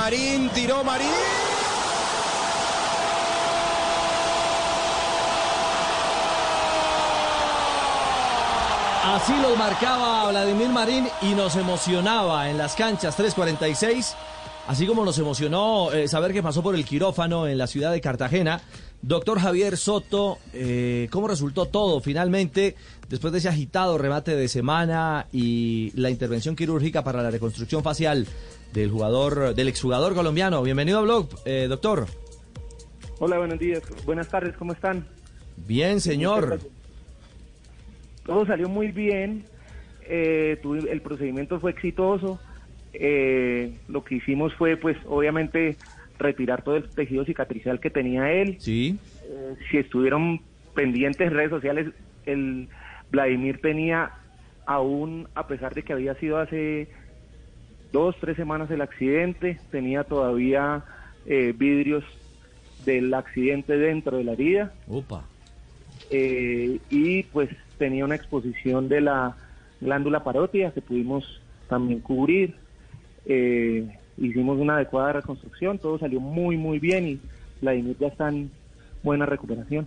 [0.00, 1.08] Marín, tiró Marín.
[9.04, 14.14] Así los marcaba Vladimir Marín y nos emocionaba en las canchas 346.
[14.68, 18.02] Así como nos emocionó eh, saber que pasó por el quirófano en la ciudad de
[18.02, 18.60] Cartagena.
[19.00, 22.74] Doctor Javier Soto, eh, ¿cómo resultó todo finalmente
[23.08, 28.26] después de ese agitado remate de semana y la intervención quirúrgica para la reconstrucción facial
[28.74, 30.62] del jugador, del exjugador colombiano?
[30.62, 32.04] Bienvenido a Blog, eh, doctor.
[33.20, 35.08] Hola, buenos días, buenas tardes, ¿cómo están?
[35.66, 36.60] Bien, señor.
[38.26, 39.46] Todo salió muy bien,
[40.02, 40.60] eh,
[40.90, 42.38] el procedimiento fue exitoso.
[42.92, 45.76] Eh, lo que hicimos fue, pues, obviamente,
[46.18, 48.56] retirar todo el tejido cicatricial que tenía él.
[48.60, 48.98] Sí.
[49.24, 50.40] Eh, si estuvieron
[50.74, 51.88] pendientes en redes sociales,
[52.26, 52.68] el
[53.10, 54.12] Vladimir tenía
[54.66, 56.88] aún, a pesar de que había sido hace
[57.92, 60.84] dos, tres semanas el accidente, tenía todavía
[61.56, 62.04] vidrios
[62.86, 64.72] del accidente dentro de la herida.
[64.88, 65.24] Opa.
[66.10, 69.36] y pues tenía una exposición de la
[69.80, 72.54] glándula parótida que pudimos también cubrir.
[73.26, 77.20] Eh, hicimos una adecuada reconstrucción, todo salió muy, muy bien y
[77.60, 78.50] la ya está en
[79.02, 79.86] buena recuperación.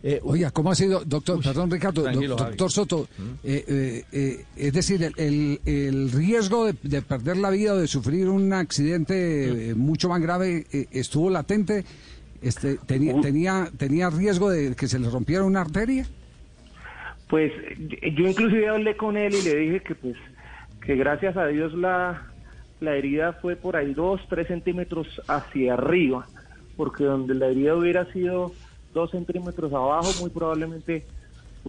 [0.00, 3.08] Eh, Oiga, ¿cómo ha sido, doctor, perdón Ricardo, doctor Soto,
[3.42, 8.52] eh, eh, es decir, el, el, riesgo de, perder la vida o de sufrir un
[8.52, 11.84] accidente mucho más grave estuvo latente?
[12.40, 16.06] Este, tenía, tenía, ¿Tenía riesgo de que se le rompiera una arteria?
[17.28, 17.50] Pues
[18.16, 20.16] yo inclusive hablé con él y le dije que pues
[20.80, 22.27] que gracias a Dios la,
[22.80, 26.26] la herida fue por ahí dos, tres centímetros hacia arriba,
[26.76, 28.52] porque donde la herida hubiera sido
[28.94, 31.04] dos centímetros abajo, muy probablemente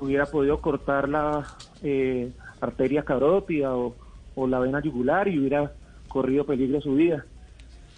[0.00, 1.46] hubiera podido cortar la
[1.82, 3.94] eh, arteria carótida o,
[4.46, 5.72] la vena yugular y hubiera
[6.06, 7.24] corrido peligro su vida.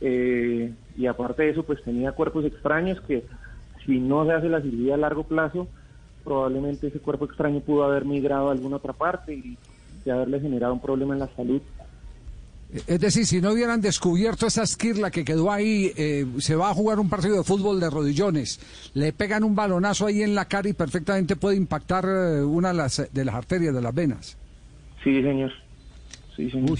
[0.00, 3.22] Eh, y aparte de eso, pues tenía cuerpos extraños que
[3.84, 5.68] si no se hace la cirugía a largo plazo,
[6.24, 9.58] probablemente ese cuerpo extraño pudo haber migrado a alguna otra parte y,
[10.10, 11.62] haberle generado un problema en la salud.
[12.86, 16.74] Es decir, si no hubieran descubierto esa esquirla que quedó ahí, eh, se va a
[16.74, 18.60] jugar un partido de fútbol de rodillones,
[18.94, 22.74] le pegan un balonazo ahí en la cara y perfectamente puede impactar eh, una de
[22.74, 24.38] las, de las arterias de las venas.
[25.04, 25.52] Sí, señor.
[26.34, 26.78] Sí, señor.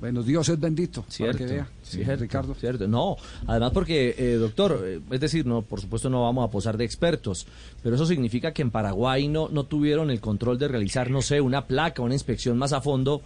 [0.00, 1.04] Bueno, Dios es bendito.
[1.08, 1.68] Cierto, que vea.
[1.82, 2.54] Sí, Ricardo.
[2.54, 2.86] Cierto.
[2.88, 6.76] No, además porque, eh, doctor, eh, es decir, no, por supuesto no vamos a posar
[6.76, 7.46] de expertos,
[7.82, 11.40] pero eso significa que en Paraguay no, no tuvieron el control de realizar, no sé,
[11.40, 13.22] una placa, una inspección más a fondo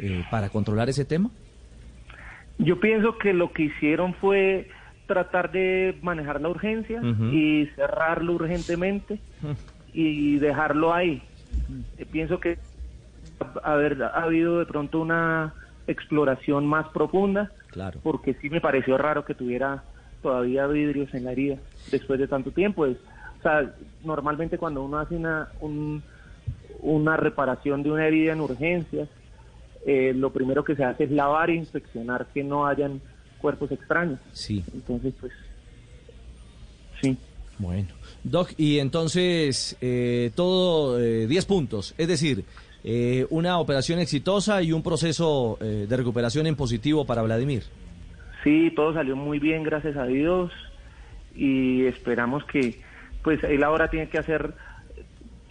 [0.00, 1.30] eh, para controlar ese tema.
[2.58, 4.68] Yo pienso que lo que hicieron fue
[5.06, 9.18] tratar de manejar la urgencia y cerrarlo urgentemente
[9.92, 11.22] y dejarlo ahí.
[12.10, 12.58] Pienso que
[13.62, 15.52] haber ha habido de pronto una
[15.86, 18.00] exploración más profunda, claro.
[18.02, 19.84] porque sí me pareció raro que tuviera
[20.22, 21.56] todavía vidrios en la herida
[21.90, 22.84] después de tanto tiempo.
[22.84, 23.72] o sea,
[24.04, 25.48] normalmente cuando uno hace una,
[26.80, 29.08] una reparación de una herida en urgencias,
[29.86, 33.00] eh, lo primero que se hace es lavar e inspeccionar que no hayan
[33.38, 34.18] cuerpos extraños.
[34.32, 34.64] Sí.
[34.72, 35.32] Entonces, pues,
[37.00, 37.16] sí.
[37.58, 37.88] Bueno.
[38.24, 42.44] Doc, y entonces eh, todo 10 eh, puntos, es decir,
[42.82, 47.62] eh, una operación exitosa y un proceso eh, de recuperación en positivo para Vladimir.
[48.42, 50.52] Sí, todo salió muy bien, gracias a Dios,
[51.34, 52.80] y esperamos que,
[53.22, 54.54] pues él ahora tiene que hacer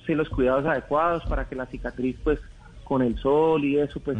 [0.07, 2.39] los cuidados adecuados para que la cicatriz, pues,
[2.83, 4.17] con el sol y eso, pues,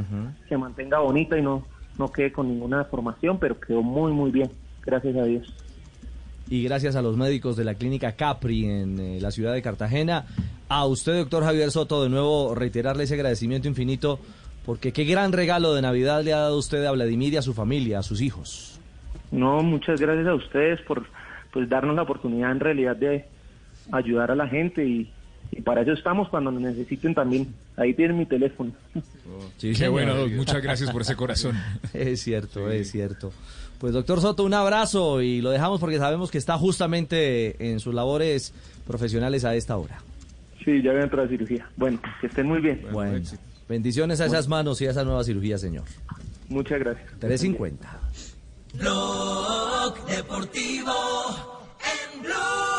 [0.47, 1.63] se mantenga bonita y no,
[1.97, 4.49] no quede con ninguna deformación, pero quedó muy, muy bien,
[4.85, 5.53] gracias a Dios
[6.49, 10.25] y gracias a los médicos de la clínica Capri en eh, la ciudad de Cartagena.
[10.69, 14.19] A usted, doctor Javier Soto, de nuevo reiterarle ese agradecimiento infinito,
[14.65, 17.53] porque qué gran regalo de Navidad le ha dado usted a Vladimir y a su
[17.53, 18.79] familia, a sus hijos.
[19.31, 21.05] No, muchas gracias a ustedes por
[21.51, 23.25] pues darnos la oportunidad en realidad de
[23.91, 25.11] ayudar a la gente y,
[25.61, 27.53] para eso estamos cuando nos necesiten también.
[27.77, 28.71] Ahí tienen mi teléfono.
[29.57, 31.57] sí, qué bueno, muchas gracias por ese corazón.
[31.93, 33.31] es cierto, es cierto.
[33.79, 37.93] Pues doctor Soto, un abrazo y lo dejamos porque sabemos que está justamente en sus
[37.93, 38.53] labores
[38.87, 39.99] profesionales a esta hora.
[40.63, 41.69] Sí, ya voy a entrar a cirugía.
[41.75, 42.81] Bueno, que estén muy bien.
[42.91, 43.19] Bueno,
[43.67, 45.83] bendiciones a esas manos y a esa nueva cirugía, señor.
[46.47, 47.07] Muchas gracias.
[47.19, 47.99] 350.
[48.75, 50.93] Blog Deportivo
[51.81, 52.72] en Blog.